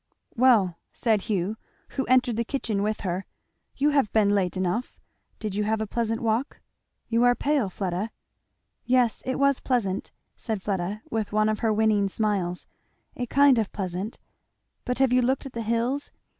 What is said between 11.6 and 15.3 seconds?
winning smiles, "a kind of pleasant. But have you